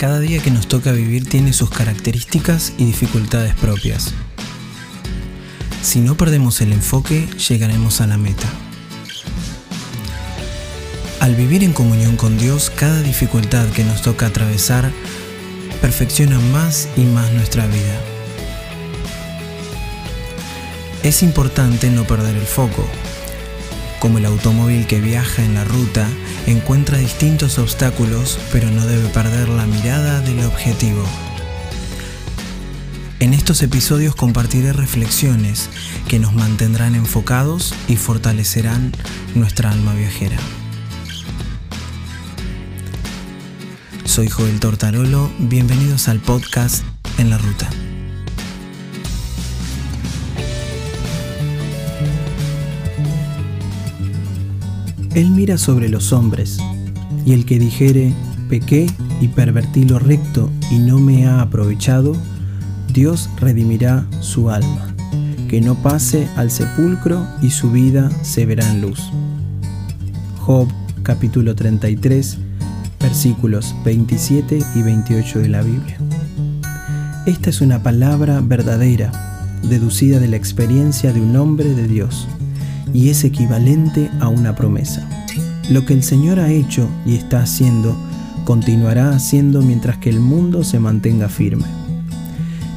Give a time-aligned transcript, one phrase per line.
[0.00, 4.14] Cada día que nos toca vivir tiene sus características y dificultades propias.
[5.82, 8.48] Si no perdemos el enfoque, llegaremos a la meta.
[11.20, 14.90] Al vivir en comunión con Dios, cada dificultad que nos toca atravesar
[15.82, 18.00] perfecciona más y más nuestra vida.
[21.02, 22.88] Es importante no perder el foco.
[24.00, 26.08] Como el automóvil que viaja en la ruta,
[26.46, 31.04] encuentra distintos obstáculos, pero no debe perder la mirada del objetivo.
[33.18, 35.68] En estos episodios compartiré reflexiones
[36.08, 38.92] que nos mantendrán enfocados y fortalecerán
[39.34, 40.38] nuestra alma viajera.
[44.06, 46.82] Soy Joel Tortarolo, bienvenidos al podcast
[47.18, 47.68] En la Ruta.
[55.14, 56.58] Él mira sobre los hombres,
[57.26, 58.12] y el que dijere,
[58.48, 58.86] pequé
[59.20, 62.12] y pervertí lo recto y no me ha aprovechado,
[62.92, 64.94] Dios redimirá su alma,
[65.48, 69.10] que no pase al sepulcro y su vida se verá en luz.
[70.38, 70.68] Job
[71.02, 72.38] capítulo 33
[73.00, 75.98] versículos 27 y 28 de la Biblia.
[77.26, 82.28] Esta es una palabra verdadera, deducida de la experiencia de un hombre de Dios
[82.92, 85.08] y es equivalente a una promesa.
[85.70, 87.96] Lo que el Señor ha hecho y está haciendo,
[88.44, 91.66] continuará haciendo mientras que el mundo se mantenga firme.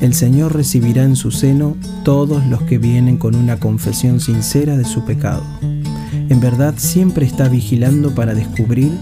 [0.00, 4.84] El Señor recibirá en su seno todos los que vienen con una confesión sincera de
[4.84, 5.44] su pecado.
[6.28, 8.92] En verdad siempre está vigilando para descubrir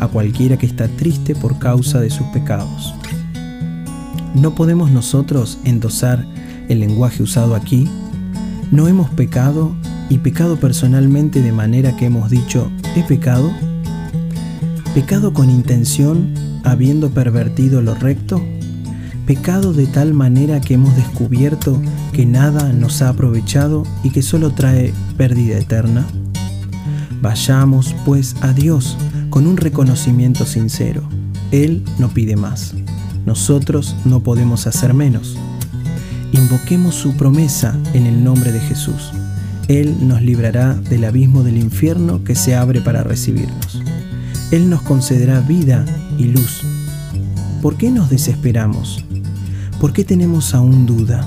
[0.00, 2.94] a cualquiera que está triste por causa de sus pecados.
[4.34, 6.24] ¿No podemos nosotros endosar
[6.68, 7.88] el lenguaje usado aquí?
[8.70, 9.76] ¿No hemos pecado
[10.08, 13.50] y pecado personalmente de manera que hemos dicho, he pecado?
[14.94, 18.42] ¿Pecado con intención, habiendo pervertido lo recto?
[19.26, 21.80] ¿Pecado de tal manera que hemos descubierto
[22.12, 26.06] que nada nos ha aprovechado y que solo trae pérdida eterna?
[27.22, 28.98] Vayamos pues a Dios
[29.30, 31.02] con un reconocimiento sincero.
[31.50, 32.74] Él no pide más.
[33.24, 35.38] Nosotros no podemos hacer menos.
[36.32, 39.12] Invoquemos su promesa en el nombre de Jesús.
[39.68, 43.82] Él nos librará del abismo del infierno que se abre para recibirnos.
[44.50, 45.84] Él nos concederá vida
[46.18, 46.62] y luz.
[47.62, 49.04] ¿Por qué nos desesperamos?
[49.80, 51.26] ¿Por qué tenemos aún duda?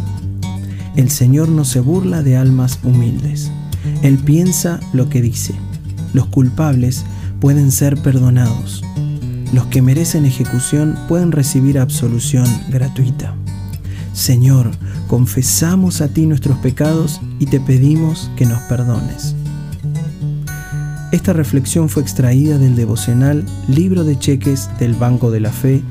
[0.96, 3.52] El Señor no se burla de almas humildes.
[4.04, 5.56] Él piensa lo que dice.
[6.14, 7.06] Los culpables
[7.40, 8.84] pueden ser perdonados.
[9.54, 13.36] Los que merecen ejecución pueden recibir absolución gratuita.
[14.18, 14.72] Señor,
[15.08, 19.36] confesamos a ti nuestros pecados y te pedimos que nos perdones.
[21.12, 25.84] Esta reflexión fue extraída del devocional Libro de Cheques del Banco de la Fe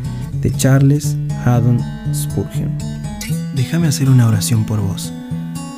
[0.43, 1.79] de Charles Haddon
[2.13, 2.77] Spurgeon.
[3.55, 5.13] Déjame hacer una oración por vos.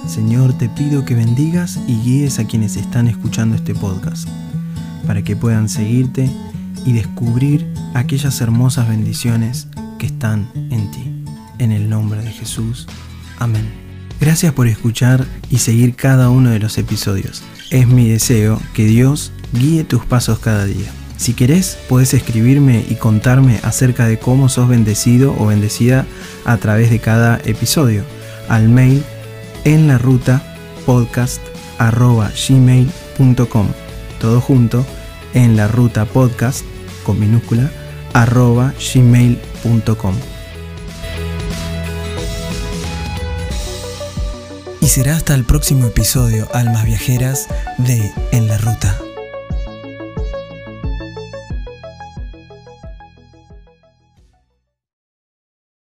[0.06, 4.26] Señor, te pido que bendigas y guíes a quienes están escuchando este podcast,
[5.06, 6.30] para que puedan seguirte
[6.86, 11.07] y descubrir aquellas hermosas bendiciones que están en ti.
[11.58, 12.86] En el nombre de Jesús.
[13.38, 13.64] Amén.
[14.20, 17.42] Gracias por escuchar y seguir cada uno de los episodios.
[17.70, 20.91] Es mi deseo que Dios guíe tus pasos cada día.
[21.16, 26.06] Si querés, puedes escribirme y contarme acerca de cómo sos bendecido o bendecida
[26.44, 28.04] a través de cada episodio
[28.48, 29.02] al mail
[29.64, 30.42] en la ruta
[30.86, 31.42] podcast
[32.48, 33.66] gmail.com
[34.20, 34.86] todo junto
[35.34, 36.64] en la ruta podcast
[37.04, 37.70] con minúscula
[38.14, 38.72] arroba
[44.88, 48.97] Y será hasta el próximo episodio, Almas Viajeras, de En la Ruta.